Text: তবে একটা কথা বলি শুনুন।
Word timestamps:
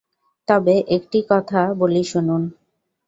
তবে 0.47 0.75
একটা 0.87 1.19
কথা 1.31 1.61
বলি 1.73 2.03
শুনুন। 2.03 2.41